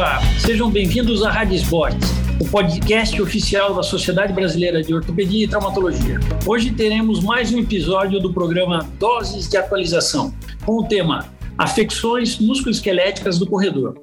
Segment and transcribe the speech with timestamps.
[0.00, 2.08] Olá, sejam bem-vindos à Rádio Esportes,
[2.40, 6.18] o podcast oficial da Sociedade Brasileira de Ortopedia e Traumatologia.
[6.46, 10.34] Hoje teremos mais um episódio do programa Doses de Atualização,
[10.64, 11.28] com o tema
[11.58, 14.02] Afecções musculoesqueléticas do corredor.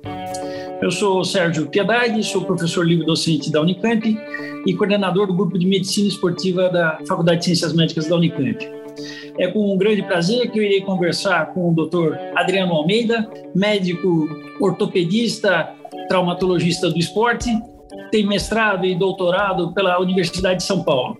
[0.84, 4.16] Eu sou Sérgio Piedade, sou professor livre-docente da Unicamp
[4.68, 8.70] e coordenador do grupo de medicina esportiva da Faculdade de Ciências Médicas da Unicamp.
[9.40, 12.16] É com um grande prazer que eu irei conversar com o Dr.
[12.36, 14.28] Adriano Almeida, médico
[14.60, 15.74] ortopedista,
[16.08, 17.50] traumatologista do esporte,
[18.12, 21.18] tem mestrado e doutorado pela Universidade de São Paulo.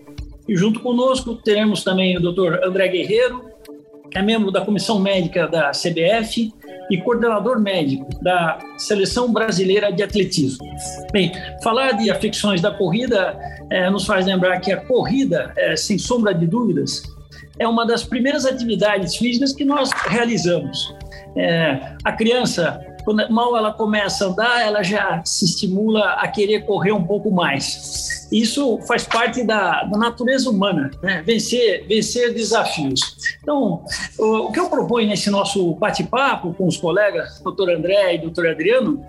[0.48, 2.64] E junto conosco teremos também o Dr.
[2.64, 3.44] André Guerreiro,
[4.10, 6.52] que é membro da comissão médica da CBF
[6.90, 10.66] e coordenador médico da Seleção Brasileira de Atletismo.
[11.12, 11.30] Bem,
[11.62, 13.38] falar de afecções da corrida
[13.70, 17.02] é, nos faz lembrar que a corrida, é, sem sombra de dúvidas,
[17.58, 20.94] é uma das primeiras atividades físicas que nós realizamos.
[21.36, 26.66] É, a criança, quando mal ela começa a andar, ela já se estimula a querer
[26.66, 28.28] correr um pouco mais.
[28.30, 31.22] Isso faz parte da, da natureza humana, né?
[31.24, 33.16] vencer, vencer desafios.
[33.42, 33.82] Então,
[34.18, 38.46] o, o que eu proponho nesse nosso bate-papo com os colegas, doutor André e doutor
[38.46, 39.02] Adriano,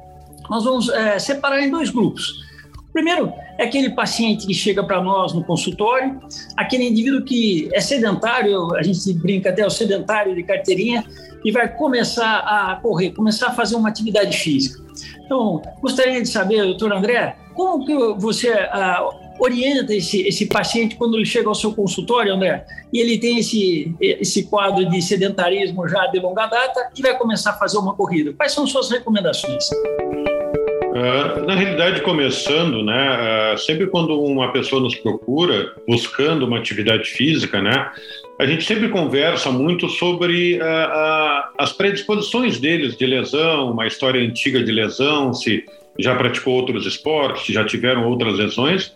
[0.50, 2.48] nós vamos é, separar em dois grupos.
[2.94, 6.22] Primeiro, é aquele paciente que chega para nós no consultório,
[6.56, 11.06] aquele indivíduo que é sedentário, a gente brinca até o sedentário de carteirinha,
[11.44, 14.84] e vai começar a correr, começar a fazer uma atividade física.
[15.24, 19.10] Então, gostaria de saber, doutor André, como que você ah,
[19.40, 23.96] orienta esse, esse paciente quando ele chega ao seu consultório, André, e ele tem esse,
[24.00, 28.34] esse quadro de sedentarismo já de longa data e vai começar a fazer uma corrida?
[28.34, 29.66] Quais são suas recomendações?
[31.00, 37.10] Uh, na realidade, começando, né, uh, sempre quando uma pessoa nos procura buscando uma atividade
[37.12, 37.90] física, né,
[38.38, 44.62] a gente sempre conversa muito sobre uh, as predisposições deles de lesão, uma história antiga
[44.62, 45.64] de lesão, se
[45.98, 48.94] já praticou outros esportes, se já tiveram outras lesões.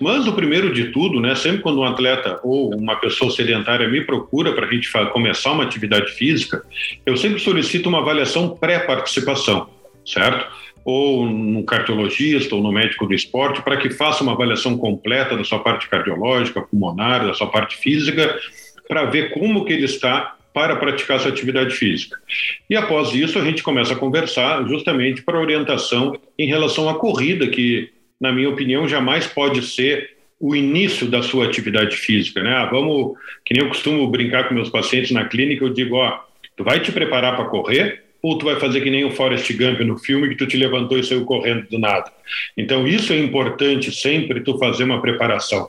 [0.00, 4.04] Mas o primeiro de tudo, né, sempre quando um atleta ou uma pessoa sedentária me
[4.04, 6.62] procura para a gente começar uma atividade física,
[7.04, 9.68] eu sempre solicito uma avaliação pré-participação,
[10.04, 10.60] certo?
[10.84, 15.44] Ou no cardiologista ou no médico do esporte para que faça uma avaliação completa da
[15.44, 18.38] sua parte cardiológica, pulmonar, da sua parte física,
[18.88, 22.18] para ver como que ele está para praticar essa atividade física.
[22.68, 27.46] E após isso a gente começa a conversar justamente para orientação em relação à corrida,
[27.46, 27.90] que
[28.20, 32.50] na minha opinião jamais pode ser o início da sua atividade física, né?
[32.50, 33.12] Ah, vamos,
[33.44, 36.18] que nem eu costumo brincar com meus pacientes na clínica, eu digo, ó,
[36.56, 39.80] tu vai te preparar para correr, ou tu vai fazer que nem o Forrest Gump
[39.80, 42.10] no filme que tu te levantou e saiu correndo do nada.
[42.56, 45.68] Então isso é importante sempre tu fazer uma preparação.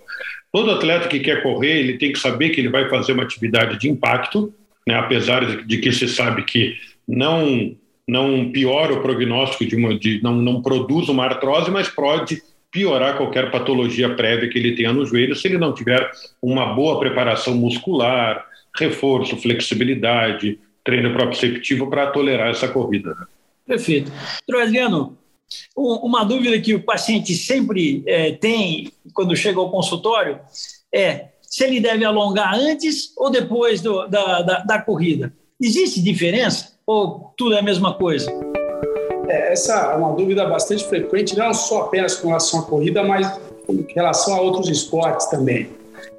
[0.51, 3.79] Todo atleta que quer correr, ele tem que saber que ele vai fazer uma atividade
[3.79, 4.53] de impacto,
[4.85, 6.75] né, apesar de, que se sabe que
[7.07, 7.75] não
[8.07, 13.15] não piora o prognóstico de, uma, de não, não produz uma artrose, mas pode piorar
[13.15, 16.09] qualquer patologia prévia que ele tenha no joelho se ele não tiver
[16.41, 18.45] uma boa preparação muscular,
[18.77, 23.11] reforço, flexibilidade, treino proprioceptivo para tolerar essa corrida.
[23.11, 23.25] Né?
[23.65, 24.11] Perfeito.
[24.61, 25.17] Adriano,
[25.75, 30.39] uma dúvida que o paciente sempre é, tem quando chega ao consultório
[30.93, 35.33] é se ele deve alongar antes ou depois do, da, da, da, corrida.
[35.59, 38.31] Existe diferença ou tudo é a mesma coisa?
[39.27, 43.27] É, essa é uma dúvida bastante frequente, não só apenas com relação à corrida, mas
[43.67, 45.69] com relação a outros esportes também.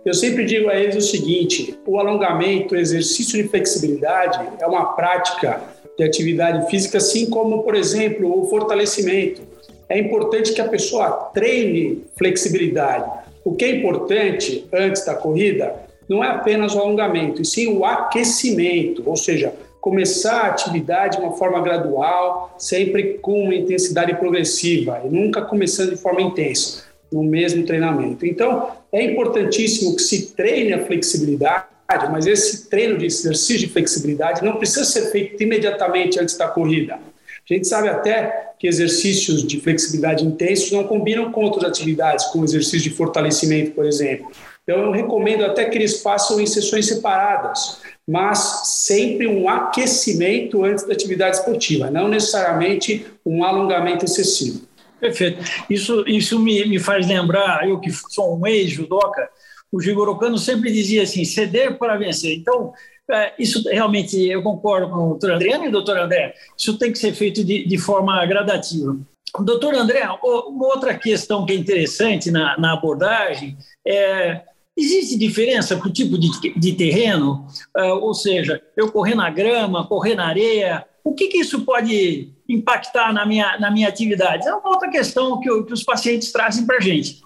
[0.04, 4.94] Eu sempre digo a eles o seguinte: o alongamento, o exercício de flexibilidade é uma
[4.94, 5.62] prática
[5.96, 9.42] de atividade física, assim como, por exemplo, o fortalecimento.
[9.88, 13.08] É importante que a pessoa treine flexibilidade.
[13.44, 15.74] O que é importante antes da corrida
[16.08, 21.22] não é apenas o alongamento, e sim o aquecimento, ou seja, começar a atividade de
[21.22, 27.22] uma forma gradual, sempre com uma intensidade progressiva e nunca começando de forma intensa no
[27.22, 28.24] mesmo treinamento.
[28.26, 31.66] Então, é importantíssimo que se treine a flexibilidade,
[32.10, 36.94] mas esse treino de exercício de flexibilidade não precisa ser feito imediatamente antes da corrida.
[36.94, 42.44] A gente sabe até que exercícios de flexibilidade intensos não combinam com outras atividades, como
[42.44, 44.30] exercício de fortalecimento, por exemplo.
[44.62, 50.84] Então, eu recomendo até que eles façam em sessões separadas, mas sempre um aquecimento antes
[50.84, 54.62] da atividade esportiva, não necessariamente um alongamento excessivo.
[55.02, 55.42] Perfeito.
[55.68, 59.28] Isso, isso me, me faz lembrar, eu que sou um ex-judoca,
[59.72, 62.36] o Jigoro Kano sempre dizia assim, ceder para vencer.
[62.36, 62.72] Então,
[63.10, 66.92] é, isso realmente, eu concordo com o doutor Adriano e o doutor André, isso tem
[66.92, 68.96] que ser feito de, de forma gradativa.
[69.40, 74.42] Doutor André, uma outra questão que é interessante na, na abordagem é
[74.74, 77.46] Existe diferença para o tipo de, de terreno?
[77.76, 82.32] Uh, ou seja, eu correr na grama, correr na areia, o que, que isso pode
[82.48, 84.46] impactar na minha, na minha atividade?
[84.46, 87.20] É uma outra questão que, que os pacientes trazem para a gente.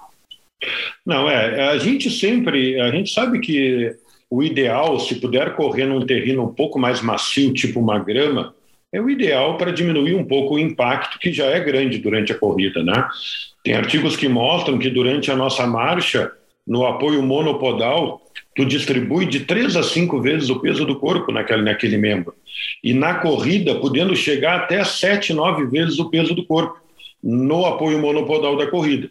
[1.05, 3.95] Não, é, a gente sempre, a gente sabe que
[4.31, 8.55] o ideal, se puder correr num terreno um pouco mais macio, tipo uma grama,
[8.93, 12.39] é o ideal para diminuir um pouco o impacto que já é grande durante a
[12.39, 13.07] corrida, né?
[13.63, 16.33] Tem artigos que mostram que durante a nossa marcha,
[16.67, 18.23] no apoio monopodal,
[18.57, 22.35] tu distribui de três a cinco vezes o peso do corpo naquele, naquele membro.
[22.83, 26.81] E na corrida, podendo chegar até sete, nove vezes o peso do corpo
[27.23, 29.11] no apoio monopodal da corrida.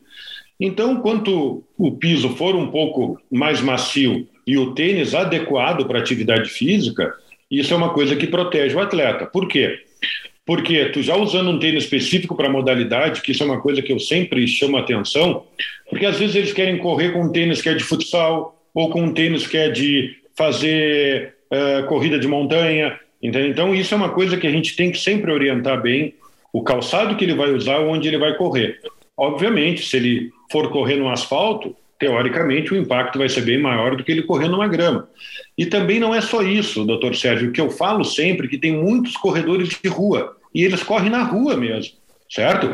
[0.59, 6.50] Então, quanto o piso for um pouco mais macio e o tênis adequado para atividade
[6.50, 7.13] física,
[7.51, 9.25] isso é uma coisa que protege o atleta.
[9.25, 9.80] Por quê?
[10.45, 13.91] Porque tu já usando um tênis específico para modalidade, que isso é uma coisa que
[13.91, 15.44] eu sempre chamo atenção,
[15.89, 19.01] porque às vezes eles querem correr com um tênis que é de futsal ou com
[19.01, 23.00] um tênis que é de fazer uh, corrida de montanha.
[23.24, 23.50] Entende?
[23.50, 26.13] Então isso é uma coisa que a gente tem que sempre orientar bem
[26.54, 28.80] o calçado que ele vai usar, onde ele vai correr.
[29.18, 34.04] Obviamente, se ele for correr no asfalto, teoricamente o impacto vai ser bem maior do
[34.04, 35.07] que ele correr numa grama.
[35.57, 39.16] E também não é só isso, doutor Sérgio, que eu falo sempre que tem muitos
[39.18, 41.94] corredores de rua e eles correm na rua mesmo,
[42.30, 42.74] certo?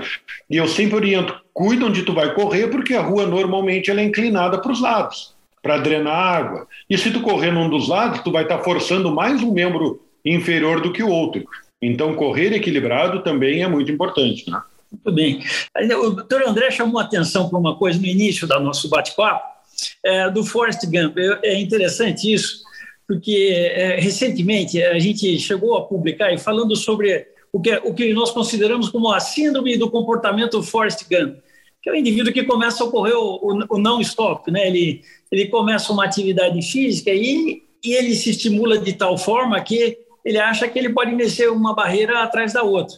[0.50, 4.03] E eu sempre oriento, cuida onde tu vai correr porque a rua normalmente ela é
[4.03, 6.67] inclinada para os lados, para drenar água.
[6.89, 10.01] E se tu correr num dos lados, tu vai estar tá forçando mais um membro
[10.25, 11.43] inferior do que o outro.
[11.81, 14.61] Então correr equilibrado também é muito importante, né?
[14.91, 15.43] Muito bem.
[16.03, 19.45] O doutor André chamou atenção para uma coisa no início do nosso bate-papo,
[20.03, 21.17] é, do Forrest Gump.
[21.41, 22.61] É interessante isso,
[23.07, 28.13] porque é, recentemente a gente chegou a publicar e falando sobre o que, o que
[28.13, 31.37] nós consideramos como a síndrome do comportamento Forrest Gump,
[31.81, 34.67] que é o indivíduo que começa a ocorrer o, o, o não-stop, né?
[34.67, 35.01] Ele,
[35.31, 40.37] ele começa uma atividade física e, e ele se estimula de tal forma que ele
[40.37, 42.97] acha que ele pode vencer uma barreira atrás da outra.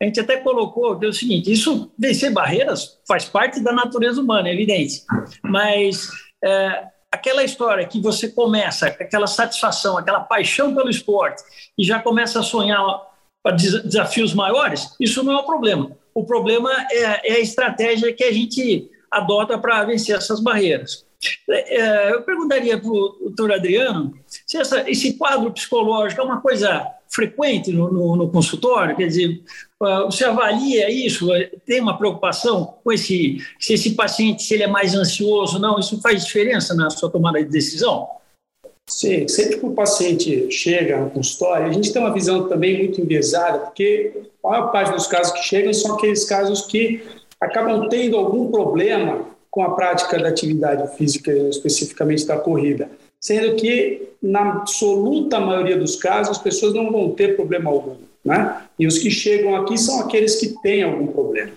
[0.00, 4.20] A gente até colocou que é o seguinte: isso, vencer barreiras, faz parte da natureza
[4.20, 5.02] humana, é evidente.
[5.42, 6.08] Mas
[6.44, 11.42] é, aquela história que você começa, aquela satisfação, aquela paixão pelo esporte,
[11.76, 13.08] e já começa a sonhar
[13.42, 15.96] para desafios maiores, isso não é o problema.
[16.18, 21.06] O problema é, é a estratégia que a gente adota para vencer essas barreiras.
[21.48, 26.84] É, eu perguntaria para o doutor Adriano se essa, esse quadro psicológico é uma coisa
[27.08, 28.96] frequente no, no, no, consultório?
[28.96, 29.40] Quer dizer,
[29.80, 31.28] ah, você avalia isso?
[31.64, 35.78] Tem uma preocupação com esse, se esse paciente, se ele é mais ansioso, não?
[35.78, 38.08] Isso faz diferença na sua tomada de decisão?
[38.88, 43.00] Sim, sempre que o paciente chega no consultório, a gente tem uma visão também muito
[43.00, 47.02] enviesada, porque a maior parte dos casos que chegam são aqueles casos que
[47.40, 52.90] acabam tendo algum problema com a prática da atividade física, especificamente da corrida
[53.20, 57.96] sendo que, na absoluta maioria dos casos, as pessoas não vão ter problema algum.
[58.24, 58.62] Né?
[58.78, 61.52] E os que chegam aqui são aqueles que têm algum problema.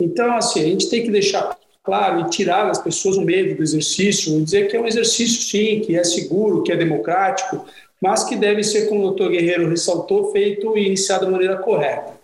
[0.00, 3.62] Então, assim, a gente tem que deixar claro e tirar das pessoas o medo do
[3.62, 7.64] exercício, dizer que é um exercício, sim, que é seguro, que é democrático,
[8.00, 12.18] mas que deve ser, como o doutor Guerreiro ressaltou, feito e iniciado da maneira correta.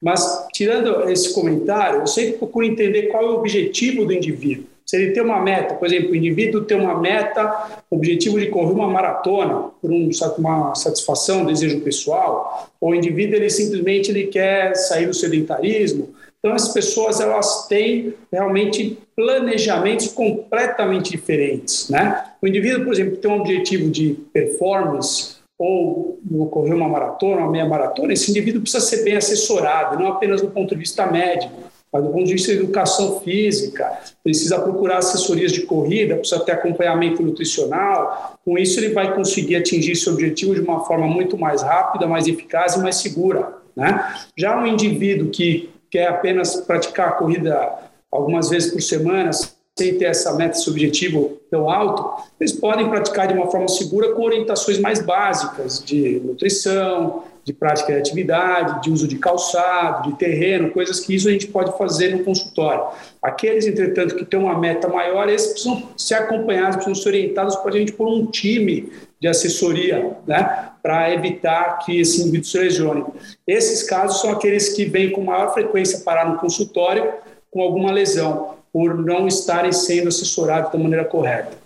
[0.00, 4.66] Mas, tirando esse comentário, eu sempre procuro entender qual é o objetivo do indivíduo.
[4.86, 8.72] Se ele tem uma meta, por exemplo, o indivíduo tem uma meta, objetivo de correr
[8.72, 10.08] uma maratona por um,
[10.38, 16.14] uma satisfação, desejo pessoal, ou o indivíduo ele simplesmente ele quer sair do sedentarismo.
[16.38, 21.90] Então, as pessoas elas têm realmente planejamentos completamente diferentes.
[21.90, 22.24] Né?
[22.40, 27.66] O indivíduo, por exemplo, tem um objetivo de performance ou correr uma maratona, uma meia
[27.66, 31.52] maratona, esse indivíduo precisa ser bem assessorado, não apenas do ponto de vista médico,
[31.92, 36.52] mas do ponto de vista da educação física, precisa procurar assessorias de corrida, precisa ter
[36.52, 38.38] acompanhamento nutricional.
[38.44, 42.28] Com isso, ele vai conseguir atingir seu objetivo de uma forma muito mais rápida, mais
[42.28, 43.54] eficaz e mais segura.
[43.74, 44.06] Né?
[44.36, 47.78] Já um indivíduo que quer apenas praticar a corrida
[48.12, 49.30] algumas vezes por semana,
[49.78, 54.12] sem ter essa meta, esse objetivo tão alto, eles podem praticar de uma forma segura
[54.12, 60.18] com orientações mais básicas de nutrição, de prática de atividade, de uso de calçado, de
[60.18, 62.84] terreno, coisas que isso a gente pode fazer no consultório.
[63.22, 67.70] Aqueles, entretanto, que têm uma meta maior, esses precisam ser acompanhados, precisam ser orientados para
[67.70, 73.04] a gente por um time de assessoria, né, para evitar que esse indivíduo se lesione.
[73.46, 77.10] Esses casos são aqueles que vêm com maior frequência parar no consultório
[77.50, 81.56] com alguma lesão, por não estarem sendo assessorados da maneira correta.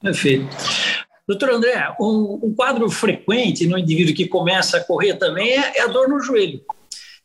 [0.00, 0.48] Perfeito.
[1.26, 5.82] Doutor André, um, um, quadro frequente no indivíduo que começa a correr também é, é
[5.82, 6.60] a dor no joelho.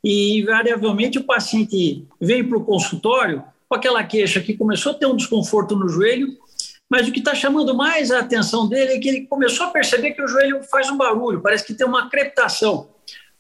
[0.04, 5.08] E, invariavelmente, o paciente vem para o consultório com aquela queixa que começou a ter
[5.08, 6.38] um desconforto no joelho,
[6.90, 10.12] mas o que está chamando mais a atenção dele é que ele começou a perceber
[10.12, 12.88] que o joelho faz um barulho, parece que tem uma crepitação.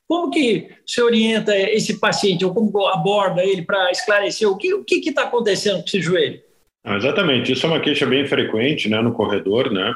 [0.07, 4.83] Como que você orienta esse paciente, ou como aborda ele para esclarecer o que o
[4.83, 6.39] que está acontecendo com esse joelho?
[6.83, 9.93] Ah, exatamente, isso é uma queixa bem frequente né, no corredor, né?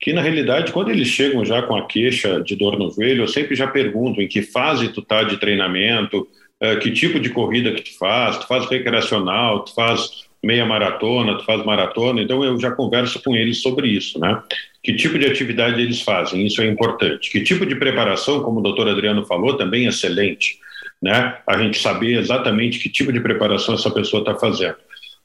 [0.00, 3.28] Que na realidade, quando eles chegam já com a queixa de dor no joelho, eu
[3.28, 6.26] sempre já pergunto em que fase tu está de treinamento,
[6.60, 11.38] eh, que tipo de corrida que tu faz, tu faz recreacional, tu faz meia maratona,
[11.38, 14.42] tu faz maratona, então eu já converso com eles sobre isso, né?
[14.82, 17.30] Que tipo de atividade eles fazem, isso é importante.
[17.30, 20.58] Que tipo de preparação, como o doutor Adriano falou, também é excelente,
[21.02, 21.38] né?
[21.46, 24.76] A gente saber exatamente que tipo de preparação essa pessoa está fazendo.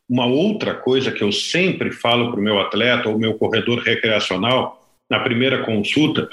[0.10, 4.90] Uma outra coisa que eu sempre falo para o meu atleta ou meu corredor recreacional,
[5.10, 6.28] na primeira consulta,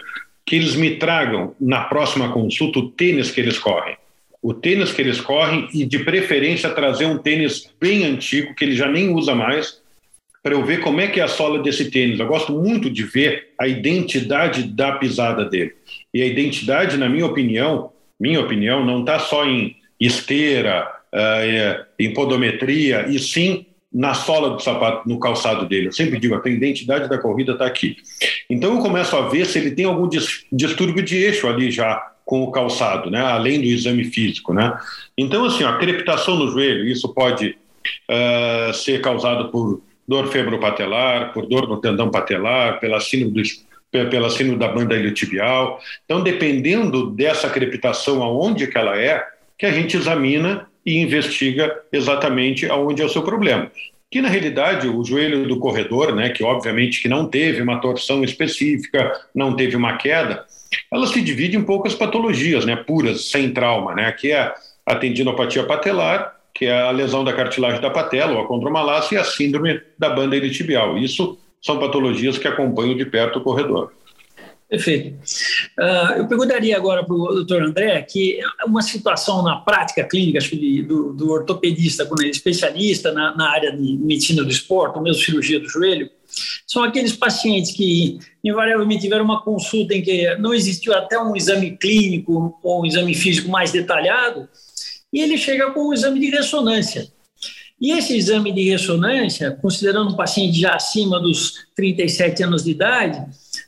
[0.44, 3.96] que eles me tragam na próxima consulta o tênis que eles correm
[4.46, 8.76] o tênis que eles correm e, de preferência, trazer um tênis bem antigo, que ele
[8.76, 9.80] já nem usa mais,
[10.40, 12.20] para eu ver como é que é a sola desse tênis.
[12.20, 15.74] Eu gosto muito de ver a identidade da pisada dele.
[16.14, 22.14] E a identidade, na minha opinião, minha opinião, não está só em esteira, uh, em
[22.14, 25.88] podometria, e sim na sola do sapato, no calçado dele.
[25.88, 27.96] Eu sempre digo, a identidade da corrida está aqui.
[28.48, 30.08] Então eu começo a ver se ele tem algum
[30.52, 33.20] distúrbio de eixo ali já com o calçado, né?
[33.20, 34.52] além do exame físico.
[34.52, 34.76] Né?
[35.16, 37.56] Então, assim, a crepitação no joelho, isso pode
[38.10, 43.44] uh, ser causado por dor febropatelar, por dor no tendão patelar, pela síndrome,
[43.92, 45.80] do, pela síndrome da banda iliotibial.
[46.04, 49.24] Então, dependendo dessa crepitação, aonde que ela é,
[49.56, 53.70] que a gente examina e investiga exatamente aonde é o seu problema.
[54.10, 58.22] Que na realidade o joelho do corredor, né, que obviamente que não teve uma torção
[58.22, 60.44] específica, não teve uma queda,
[60.92, 65.64] ela se divide em poucas patologias, né, puras, sem trauma, né, que é a tendinopatia
[65.64, 69.80] patelar, que é a lesão da cartilagem da patela, ou a condromalácia, e a síndrome
[69.98, 70.96] da banda iliotibial.
[70.96, 73.92] Isso são patologias que acompanham de perto o corredor.
[74.68, 75.16] Perfeito.
[75.78, 80.82] Uh, eu perguntaria agora para o doutor André que uma situação na prática clínica que
[80.82, 85.22] do, do ortopedista, quando é especialista na, na, área de medicina do esporte, ou mesmo
[85.22, 86.10] cirurgia do joelho,
[86.66, 91.76] são aqueles pacientes que invariavelmente tiveram uma consulta em que não existiu até um exame
[91.76, 94.48] clínico ou um exame físico mais detalhado,
[95.12, 97.06] e ele chega com um exame de ressonância.
[97.80, 103.22] E esse exame de ressonância, considerando um paciente já acima dos 37 anos de idade,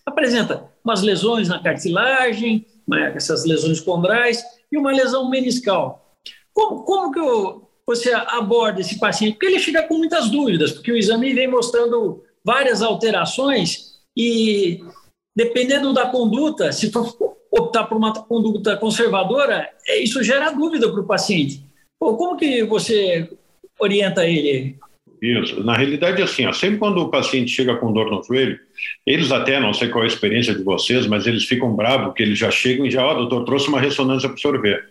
[0.05, 6.17] apresenta umas lesões na cartilagem, né, essas lesões condrais, e uma lesão meniscal.
[6.53, 9.35] Como, como que eu, você aborda esse paciente?
[9.35, 14.81] Porque ele chega com muitas dúvidas, porque o exame vem mostrando várias alterações e,
[15.37, 17.15] dependendo da conduta, se for
[17.51, 21.65] optar por uma conduta conservadora, é, isso gera dúvida para o paciente.
[21.99, 23.31] Pô, como que você
[23.79, 24.79] orienta ele?
[25.21, 25.63] Isso.
[25.65, 28.59] Na realidade, assim, ó, sempre quando o paciente chega com dor no joelho,
[29.05, 32.23] eles até, não sei qual é a experiência de vocês, mas eles ficam bravos, que
[32.23, 34.85] eles já chegam e já, ó, oh, doutor, trouxe uma ressonância para o senhor ver.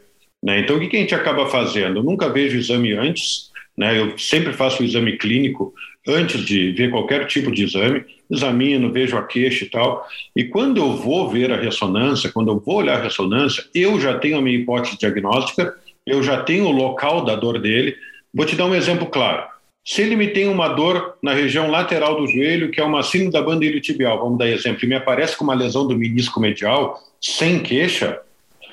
[0.43, 0.59] Né?
[0.59, 1.99] Então, o que, que a gente acaba fazendo?
[1.99, 3.97] Eu nunca vejo exame antes, né?
[3.97, 5.73] eu sempre faço o exame clínico
[6.05, 10.05] antes de ver qualquer tipo de exame, examino, vejo a queixa e tal,
[10.35, 14.17] e quando eu vou ver a ressonância, quando eu vou olhar a ressonância, eu já
[14.17, 17.95] tenho a minha hipótese diagnóstica, eu já tenho o local da dor dele.
[18.33, 19.45] Vou te dar um exemplo claro.
[19.87, 23.31] Se ele me tem uma dor na região lateral do joelho, que é uma síndrome
[23.31, 27.01] da banda iliotibial, vamos dar exemplo, e me aparece com uma lesão do menisco medial,
[27.21, 28.19] sem queixa,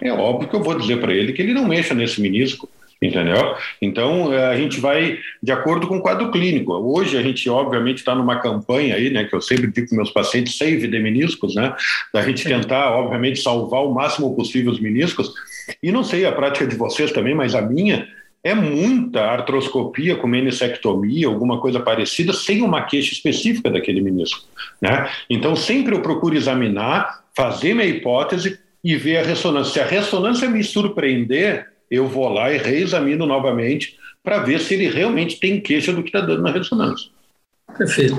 [0.03, 2.69] é óbvio que eu vou dizer para ele que ele não mexa nesse menisco,
[3.01, 3.55] entendeu?
[3.81, 6.73] Então, é, a gente vai de acordo com o quadro clínico.
[6.73, 10.11] Hoje, a gente, obviamente, está numa campanha aí, né, que eu sempre digo para meus
[10.11, 11.77] pacientes, save de meniscos, né,
[12.13, 15.33] da gente tentar, obviamente, salvar o máximo possível os meniscos.
[15.81, 18.09] E não sei a prática de vocês também, mas a minha
[18.45, 24.45] é muita artroscopia com meniscectomia, alguma coisa parecida, sem uma queixa específica daquele menisco.
[24.81, 25.11] Né?
[25.31, 29.73] Então, sempre eu procuro examinar, fazer minha hipótese e ver a ressonância.
[29.73, 34.91] Se a ressonância me surpreender, eu vou lá e reexamino novamente para ver se ele
[34.91, 37.11] realmente tem queixa do que está dando na ressonância.
[37.79, 38.15] Perfeito.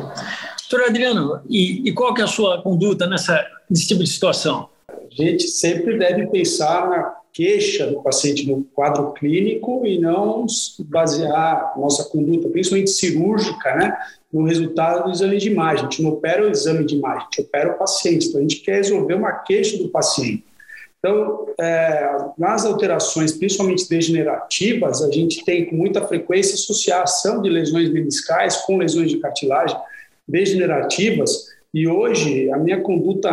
[0.70, 4.70] Doutor Adriano, e, e, qual que é a sua conduta nessa, nesse tipo de situação?
[5.16, 10.46] Gente sempre deve pensar na queixa do paciente no quadro clínico e não
[10.86, 13.98] basear nossa conduta, principalmente cirúrgica, né,
[14.32, 15.86] no resultado do exame de imagem.
[15.86, 18.28] A gente não opera o exame de imagem, a gente opera o paciente.
[18.28, 20.44] Então, a gente quer resolver uma queixa do paciente.
[21.00, 27.90] Então, é, nas alterações, principalmente degenerativas, a gente tem com muita frequência associação de lesões
[27.90, 29.78] meniscais com lesões de cartilagem
[30.28, 33.30] degenerativas, e hoje, a minha conduta,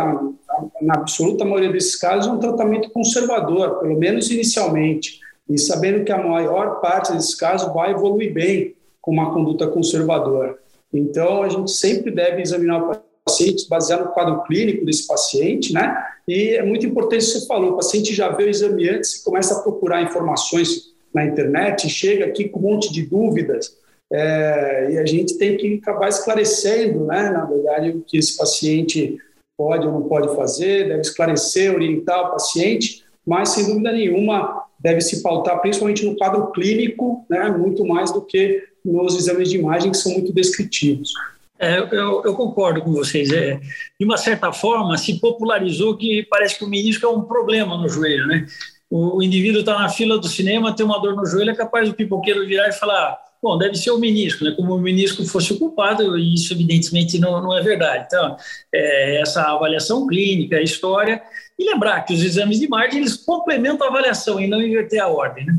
[0.81, 6.11] na absoluta maioria desses casos, é um tratamento conservador, pelo menos inicialmente, e sabendo que
[6.11, 10.57] a maior parte desses casos vai evoluir bem com uma conduta conservadora.
[10.93, 16.05] Então, a gente sempre deve examinar o paciente baseado no quadro clínico desse paciente, né?
[16.27, 19.23] E é muito importante isso que você falou, o paciente já vê o exame antes,
[19.23, 23.77] começa a procurar informações na internet, chega aqui com um monte de dúvidas,
[24.15, 29.17] é, e a gente tem que acabar esclarecendo, né, na verdade, o que esse paciente
[29.57, 35.01] pode ou não pode fazer, deve esclarecer, orientar o paciente, mas sem dúvida nenhuma deve
[35.01, 39.89] se pautar principalmente no quadro clínico, né, muito mais do que nos exames de imagem
[39.89, 41.11] que são muito descritivos.
[41.57, 43.31] É, eu, eu, concordo com vocês.
[43.31, 43.59] É,
[43.99, 47.87] de uma certa forma, se popularizou que parece que o menisco é um problema no
[47.89, 48.45] joelho, né?
[48.89, 51.87] O, o indivíduo está na fila do cinema, tem uma dor no joelho, é capaz
[51.87, 54.51] do pipoqueiro virar e falar: bom, deve ser o menisco, né?
[54.51, 58.05] Como o menisco fosse o culpado, e isso evidentemente não, não é verdade.
[58.07, 58.37] Então,
[58.73, 61.21] é, essa avaliação clínica, a história,
[61.59, 65.07] e lembrar que os exames de imagem eles complementam a avaliação e não inverter a
[65.07, 65.55] ordem, né?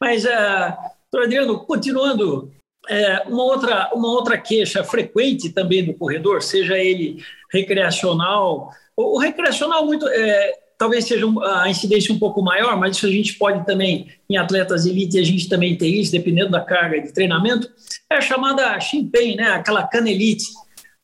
[0.00, 2.50] Mas, doutor Adriano, continuando
[2.88, 7.22] é, uma, outra, uma outra queixa frequente também do corredor, seja ele
[7.52, 11.26] recreacional, o recreacional muito, é, talvez seja
[11.60, 15.22] a incidência um pouco maior, mas isso a gente pode também, em atletas elite, a
[15.22, 17.70] gente também tem isso, dependendo da carga de treinamento,
[18.08, 20.46] é a chamada chimpem, né, aquela canelite.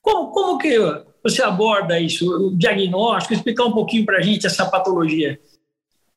[0.01, 0.79] Como, como que
[1.23, 5.39] você aborda isso, o diagnóstico, explicar um pouquinho para a gente essa patologia?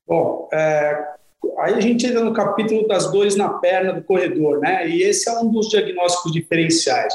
[0.08, 1.16] Bom, é,
[1.60, 4.88] Aí a gente entra no capítulo das dores na perna do corredor, né?
[4.88, 7.14] E esse é um dos diagnósticos diferenciais.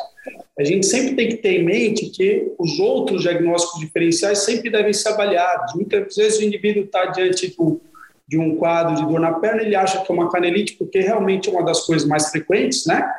[0.59, 4.93] A gente sempre tem que ter em mente que os outros diagnósticos diferenciais sempre devem
[4.93, 5.75] ser avaliados.
[5.75, 7.81] Muitas vezes o indivíduo está diante do,
[8.28, 11.49] de um quadro de dor na perna, ele acha que é uma canelite, porque realmente
[11.49, 13.11] é uma das coisas mais frequentes, né?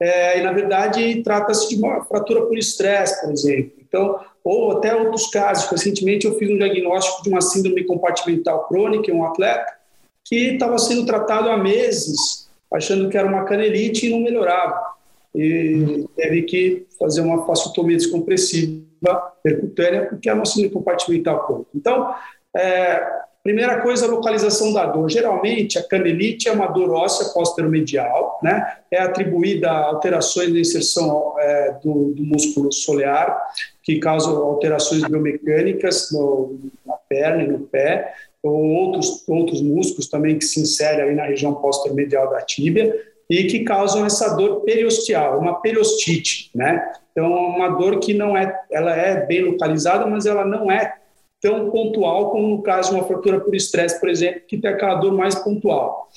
[0.00, 3.72] É, e na verdade trata-se de uma fratura por estresse, por exemplo.
[3.80, 5.70] Então, ou até outros casos.
[5.70, 9.79] Recentemente eu fiz um diagnóstico de uma síndrome compartimental crônica em um atleta
[10.24, 14.80] que estava sendo tratado há meses, achando que era uma canelite e não melhorava.
[15.34, 18.84] E teve que fazer uma fasciotomia descompressiva
[19.42, 21.70] percutânea, porque é uma síndrome compartimental crônica.
[21.74, 22.14] Então,
[22.56, 25.08] é, primeira coisa, a localização da dor.
[25.08, 28.78] Geralmente, a canelite é uma dor óssea posteromedial, né?
[28.90, 33.40] é atribuída a alterações na inserção é, do, do, músculo solear,
[33.82, 40.38] que causam alterações biomecânicas no, na perna e no pé, ou outros, outros músculos também
[40.38, 42.94] que se inserem ali na região posterior da tíbia
[43.28, 46.92] e que causam essa dor periosteal, uma periostite, né?
[47.12, 50.94] Então, uma dor que não é, ela é bem localizada, mas ela não é
[51.40, 54.96] tão pontual como no caso de uma fratura por estresse, por exemplo, que tem aquela
[54.96, 56.08] dor mais pontual.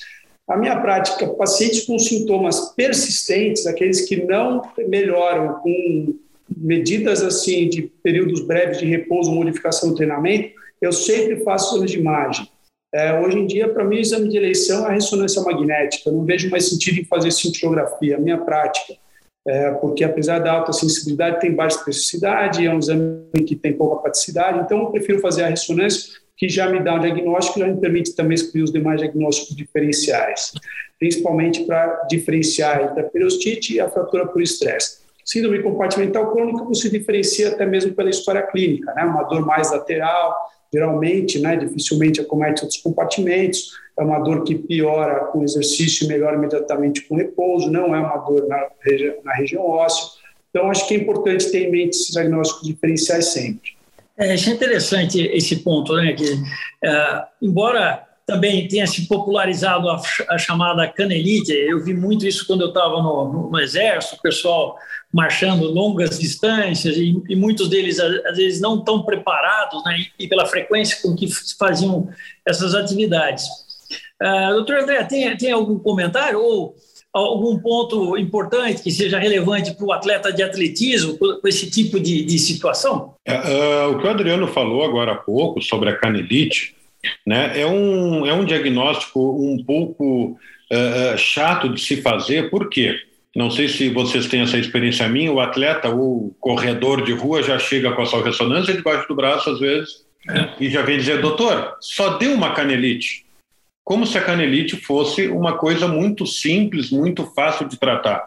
[0.46, 6.14] A minha prática, pacientes com sintomas persistentes, aqueles que não melhoram com
[6.54, 10.50] medidas assim de períodos breves de repouso, modificação do treinamento,
[10.84, 12.48] eu sempre faço exames de imagem.
[12.94, 16.08] É, hoje em dia, para mim, o exame de eleição é a ressonância magnética.
[16.08, 18.94] Eu não vejo mais sentido em fazer cintilografia, a minha prática.
[19.46, 24.00] É, porque apesar da alta sensibilidade, tem baixa especificidade, é um exame que tem pouca
[24.00, 27.68] praticidade, então eu prefiro fazer a ressonância, que já me dá um diagnóstico e já
[27.68, 30.52] me permite também escolher os demais diagnósticos diferenciais,
[30.98, 35.04] principalmente para diferenciar entre a periostite e a fratura por estresse.
[35.24, 39.04] Síndrome compartimental crônica você diferencia até mesmo pela história clínica, né?
[39.04, 40.36] uma dor mais lateral,
[40.74, 46.36] geralmente, né, dificilmente acomete outros compartimentos, é uma dor que piora com exercício e melhora
[46.36, 50.20] imediatamente com repouso, não é uma dor na, regi na região óssea.
[50.50, 53.70] Então, acho que é importante ter em mente esses diagnósticos diferenciais sempre.
[54.18, 56.28] É, é interessante esse ponto, né, que
[56.84, 61.52] é, embora também tenha se popularizado a, a, chamada canelite.
[61.52, 64.76] Eu vi muito isso quando eu estava no, no, exército, o pessoal
[65.12, 70.46] marchando longas distâncias e, e muitos deles às vezes não tão preparados, né, e pela
[70.46, 72.08] frequência com que faziam
[72.46, 73.44] essas atividades.
[74.22, 76.74] Uh, doutor André, tem, tem algum comentário ou
[77.12, 82.24] algum ponto importante que seja relevante para o atleta de atletismo com esse tipo de,
[82.24, 83.14] de situação?
[83.24, 86.74] É, uh, o que o Adriano falou agora há pouco sobre a canelite
[87.26, 87.60] né?
[87.60, 90.38] É, um, é um diagnóstico um pouco
[90.72, 92.96] uh, chato de se fazer, por quê?
[93.34, 97.58] Não sei se vocês têm essa experiência minha, o atleta, o corredor de rua já
[97.58, 100.50] chega com a sua ressonância debaixo do braço, às vezes, é.
[100.60, 103.24] e já vem dizer, doutor, só deu uma canelite.
[103.82, 108.24] Como se a canelite fosse uma coisa muito simples, muito fácil de tratar.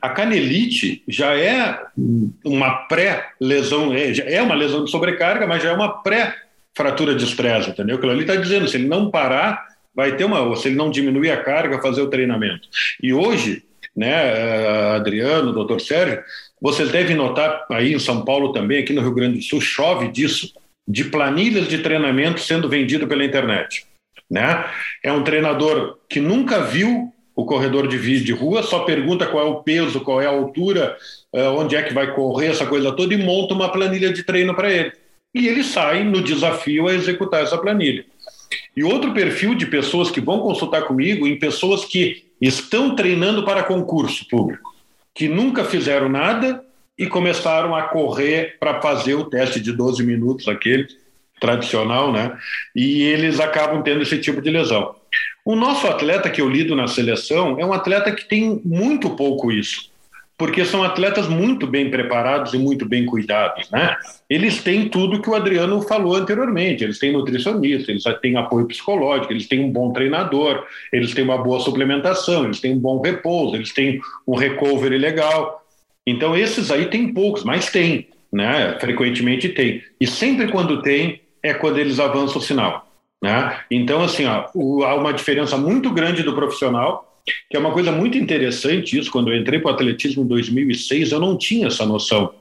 [0.00, 1.80] A canelite já é
[2.44, 6.36] uma pré-lesão, é, é uma lesão de sobrecarga, mas já é uma pré
[6.76, 7.96] fratura de estresse, entendeu?
[7.96, 10.90] Aquilo ali está dizendo, se ele não parar, vai ter uma, ou se ele não
[10.90, 12.68] diminuir a carga, fazer o treinamento.
[13.02, 13.62] E hoje,
[13.96, 16.22] né, eh, Adriano, doutor Sérgio,
[16.60, 20.08] vocês devem notar aí em São Paulo também, aqui no Rio Grande do Sul, chove
[20.08, 20.52] disso,
[20.86, 23.86] de planilhas de treinamento sendo vendido pela internet.
[24.30, 24.64] Né?
[25.02, 29.50] É um treinador que nunca viu o corredor de, de rua, só pergunta qual é
[29.50, 30.96] o peso, qual é a altura,
[31.32, 34.54] uh, onde é que vai correr, essa coisa toda, e monta uma planilha de treino
[34.54, 34.92] para ele.
[35.34, 38.04] E ele sai no desafio a executar essa planilha.
[38.76, 43.62] E outro perfil de pessoas que vão consultar comigo, em pessoas que estão treinando para
[43.62, 44.74] concurso público,
[45.14, 46.64] que nunca fizeram nada
[46.96, 50.86] e começaram a correr para fazer o teste de 12 minutos, aquele
[51.40, 52.36] tradicional, né?
[52.74, 54.94] E eles acabam tendo esse tipo de lesão.
[55.44, 59.52] O nosso atleta que eu lido na seleção é um atleta que tem muito pouco
[59.52, 59.90] isso,
[60.36, 63.96] porque são atletas muito bem preparados e muito bem cuidados, né?
[64.28, 69.32] Eles têm tudo que o Adriano falou anteriormente, eles têm nutricionista, eles têm apoio psicológico,
[69.32, 73.54] eles têm um bom treinador, eles têm uma boa suplementação, eles têm um bom repouso,
[73.54, 75.64] eles têm um recovery legal.
[76.06, 78.76] Então esses aí tem poucos, mas tem, né?
[78.80, 79.82] Frequentemente tem.
[80.00, 82.88] E sempre quando tem, é quando eles avançam o sinal.
[83.22, 83.58] Né?
[83.70, 84.44] Então, assim, ó,
[84.84, 89.10] há uma diferença muito grande do profissional, que é uma coisa muito interessante isso.
[89.10, 92.34] Quando eu entrei para o atletismo em 2006, eu não tinha essa noção.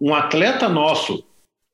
[0.00, 1.24] Um atleta nosso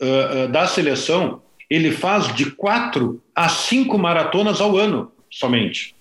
[0.02, 5.94] uh, uh, da seleção, ele faz de quatro a cinco maratonas ao ano somente.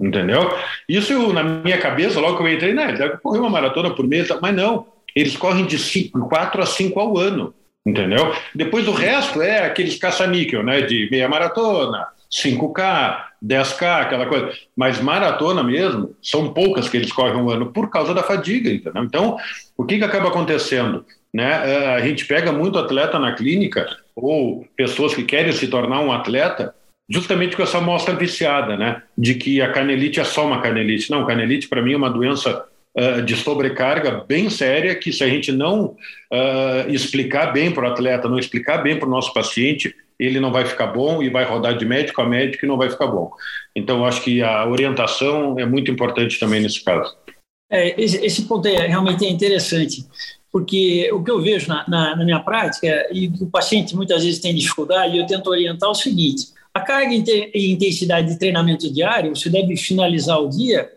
[0.00, 0.52] Entendeu?
[0.88, 4.06] Isso eu, na minha cabeça, logo que eu entrei, né, deve correr uma maratona por
[4.06, 4.86] mês, mas não.
[5.14, 7.54] Eles correm de cinco, quatro a cinco ao ano
[7.86, 8.34] entendeu?
[8.52, 14.50] Depois o resto é aqueles caça-níquel, né, de meia maratona, 5K, 10K, aquela coisa.
[14.76, 19.04] Mas maratona mesmo, são poucas que eles correm um ano por causa da fadiga, entendeu?
[19.04, 19.36] Então,
[19.76, 21.04] o que, que acaba acontecendo?
[21.32, 21.44] Né?
[21.44, 26.10] É, a gente pega muito atleta na clínica, ou pessoas que querem se tornar um
[26.10, 26.74] atleta,
[27.08, 29.02] justamente com essa amostra viciada, né?
[29.16, 31.10] De que a canelite é só uma canelite.
[31.10, 32.64] Não, canelite para mim é uma doença
[32.96, 35.96] uh, de sobrecarga bem séria que se a gente não
[36.32, 40.52] uh, explicar bem para o atleta, não explicar bem para o nosso paciente, ele não
[40.52, 43.30] vai ficar bom e vai rodar de médico a médico e não vai ficar bom.
[43.74, 47.16] Então, acho que a orientação é muito importante também nesse caso.
[47.70, 50.04] É, esse, esse, ponto é realmente interessante,
[50.52, 54.40] porque o que eu vejo na, na, na, minha prática, e o paciente muitas vezes
[54.40, 59.50] tem dificuldade, eu tento orientar o seguinte: a carga e intensidade de treinamento diário, você
[59.50, 60.88] deve finalizar o dia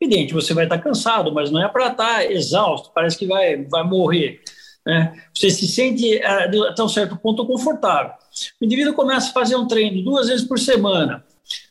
[0.00, 3.84] Evidente, você vai estar cansado, mas não é para estar exausto, parece que vai, vai
[3.84, 4.40] morrer.
[4.84, 5.14] Né?
[5.34, 8.12] Você se sente eh, até um certo ponto confortável.
[8.60, 11.24] O indivíduo começa a fazer um treino duas vezes por semana,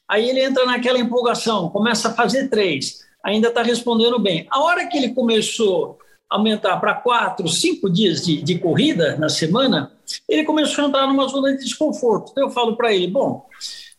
[0.07, 4.47] aí ele entra naquela empolgação, começa a fazer três, ainda está respondendo bem.
[4.49, 5.97] A hora que ele começou
[6.29, 9.91] a aumentar para quatro, cinco dias de, de corrida na semana,
[10.27, 12.31] ele começou a entrar numa zona de desconforto.
[12.31, 13.45] Então eu falo para ele: bom,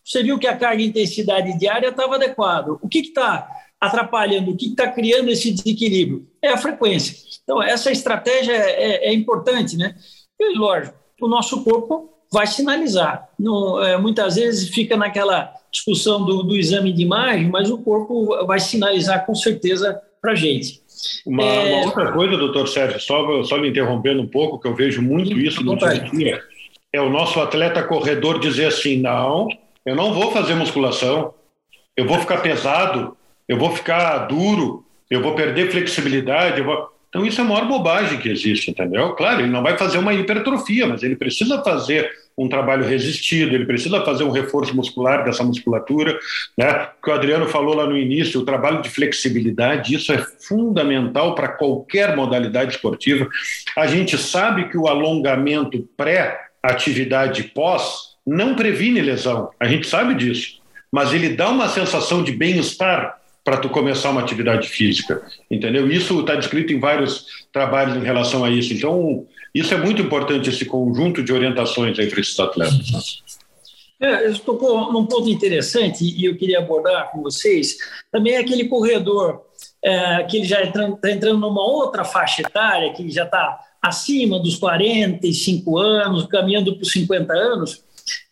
[0.03, 2.73] você viu que a carga e intensidade diária estava adequada.
[2.73, 3.47] O que está
[3.79, 6.27] atrapalhando, o que está criando esse desequilíbrio?
[6.41, 7.15] É a frequência.
[7.43, 9.95] Então, essa estratégia é, é, é importante, né?
[10.39, 13.29] E, lógico, o nosso corpo vai sinalizar.
[13.39, 18.45] Não, é, muitas vezes fica naquela discussão do, do, exame de imagem, mas o corpo
[18.45, 20.81] vai sinalizar com certeza para a gente.
[21.25, 21.75] Uma, é...
[21.75, 25.39] uma, outra coisa, doutor Sérgio, só, só me interrompendo um pouco, que eu vejo muito
[25.39, 26.41] isso no dia a dia,
[26.91, 29.47] é o nosso atleta corredor dizer assim: não,
[29.85, 31.33] eu não vou fazer musculação,
[31.95, 33.15] eu vou ficar pesado,
[33.47, 36.61] eu vou ficar duro, eu vou perder flexibilidade.
[36.61, 36.89] Vou...
[37.07, 39.13] Então, isso é a maior bobagem que existe, entendeu?
[39.13, 43.65] Claro, ele não vai fazer uma hipertrofia, mas ele precisa fazer um trabalho resistido, ele
[43.65, 46.19] precisa fazer um reforço muscular dessa musculatura,
[46.57, 46.89] né?
[47.01, 51.47] Que o Adriano falou lá no início, o trabalho de flexibilidade, isso é fundamental para
[51.47, 53.27] qualquer modalidade esportiva.
[53.75, 60.59] A gente sabe que o alongamento pré-atividade pós não previne lesão, a gente sabe disso,
[60.91, 65.21] mas ele dá uma sensação de bem-estar para tu começar uma atividade física,
[65.51, 65.87] entendeu?
[65.87, 68.73] Isso está descrito em vários trabalhos em relação a isso.
[68.73, 73.23] Então, isso é muito importante, esse conjunto de orientações para esses atletas.
[73.99, 77.77] É, eu tocou num ponto interessante e eu queria abordar com vocês,
[78.11, 79.41] também é aquele corredor
[79.81, 83.57] é, que ele já está entrando, tá entrando numa outra faixa etária, que já está
[83.81, 87.83] acima dos 45 anos, caminhando para os 50 anos,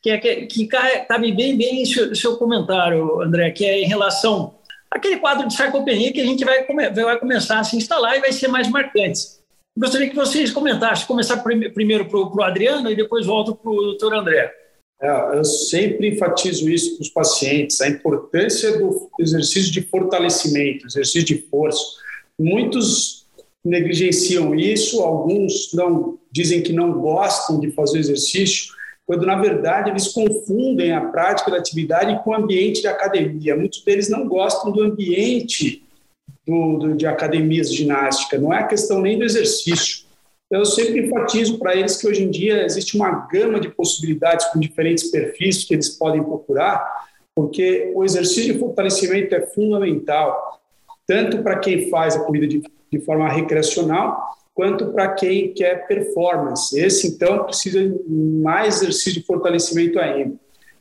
[0.02, 4.56] que, é, que, que cabe bem, bem seu, seu comentário, André, que é em relação
[4.92, 8.32] aquele quadro de sarcopenia que a gente vai, vai começar a se instalar e vai
[8.32, 9.43] ser mais marcante.
[9.78, 14.14] Gostaria que vocês comentassem, começar primeiro para o Adriano e depois volto para o doutor
[14.14, 14.54] André.
[15.02, 21.26] É, eu sempre enfatizo isso para os pacientes, a importância do exercício de fortalecimento, exercício
[21.26, 21.82] de força.
[22.40, 23.26] Muitos
[23.66, 28.74] negligenciam isso, alguns não dizem que não gostam de fazer exercício,
[29.06, 33.56] quando na verdade eles confundem a prática da atividade com o ambiente de academia.
[33.56, 35.83] Muitos deles não gostam do ambiente
[36.46, 40.06] do, do, de academias de ginástica, não é a questão nem do exercício.
[40.48, 44.46] Então, eu sempre enfatizo para eles que hoje em dia existe uma gama de possibilidades
[44.48, 50.62] com diferentes perfis que eles podem procurar, porque o exercício de fortalecimento é fundamental,
[51.08, 54.22] tanto para quem faz a corrida de, de forma recreacional,
[54.54, 56.80] quanto para quem quer performance.
[56.80, 60.36] Esse, então, precisa mais exercício de fortalecimento ainda.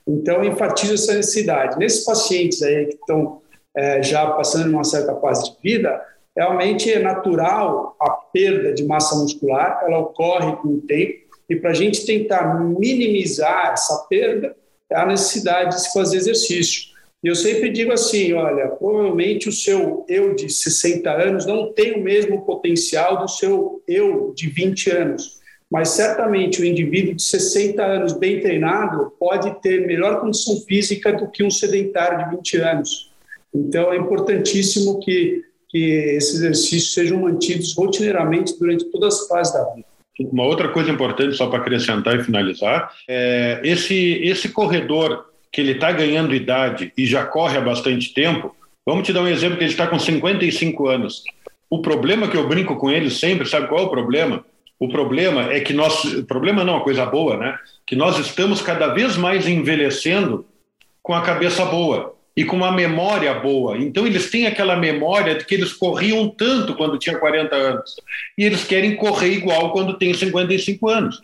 [0.07, 1.79] Então, enfatizo essa necessidade.
[1.79, 3.41] Nesses pacientes aí que estão
[3.77, 6.01] é, já passando uma certa fase de vida,
[6.37, 11.71] realmente é natural a perda de massa muscular, ela ocorre com o tempo, e para
[11.71, 14.57] a gente tentar minimizar essa perda,
[14.91, 16.93] é a necessidade de se fazer exercício.
[17.23, 21.93] E eu sempre digo assim: olha, provavelmente o seu eu de 60 anos não tem
[21.93, 27.83] o mesmo potencial do seu eu de 20 anos, mas certamente o indivíduo de 60
[27.83, 33.12] anos bem treinado pode ter melhor condição física do que um sedentário de 20 anos.
[33.55, 35.79] Então é importantíssimo que, que
[36.17, 39.87] esses exercícios sejam mantidos rotineiramente durante todas as fases da vida.
[40.21, 45.73] Uma outra coisa importante, só para acrescentar e finalizar, é esse, esse corredor que ele
[45.73, 48.55] está ganhando idade e já corre há bastante tempo,
[48.87, 51.23] vamos te dar um exemplo que ele está com 55 anos.
[51.69, 54.45] O problema que eu brinco com ele sempre, sabe qual é o problema?
[54.79, 57.57] O problema é que nós, problema não, é uma coisa boa, né?
[57.87, 60.45] Que nós estamos cada vez mais envelhecendo
[61.03, 63.77] com a cabeça boa e com uma memória boa.
[63.77, 67.97] Então, eles têm aquela memória de que eles corriam tanto quando tinham 40 anos.
[68.37, 71.21] E eles querem correr igual quando tem 55 anos.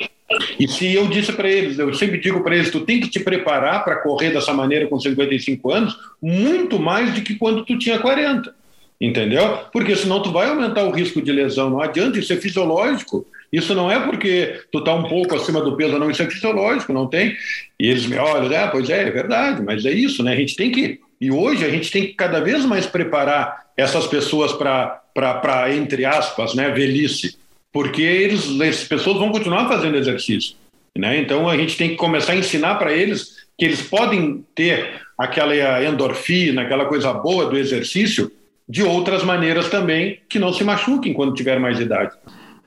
[0.60, 3.20] E se eu disse para eles, eu sempre digo para eles, tu tem que te
[3.20, 7.98] preparar para correr dessa maneira com 55 anos, muito mais do que quando tu tinha
[7.98, 8.54] 40.
[9.00, 9.60] Entendeu?
[9.72, 11.70] Porque senão tu vai aumentar o risco de lesão.
[11.70, 13.26] Não adianta, isso é fisiológico.
[13.52, 16.92] Isso não é porque tu está um pouco acima do peso, não, isso é fisiológico,
[16.92, 17.37] não tem.
[17.80, 20.32] E eles me olham, ah, pois é, é verdade, mas é isso, né?
[20.32, 21.00] A gente tem que.
[21.20, 25.02] E hoje a gente tem que cada vez mais preparar essas pessoas para,
[25.74, 27.37] entre aspas, né, velhice,
[27.72, 30.54] porque eles, essas pessoas vão continuar fazendo exercício.
[30.96, 31.18] Né?
[31.18, 35.84] Então a gente tem que começar a ensinar para eles que eles podem ter aquela
[35.84, 38.30] endorfina, aquela coisa boa do exercício,
[38.68, 42.14] de outras maneiras também, que não se machuquem quando tiver mais idade.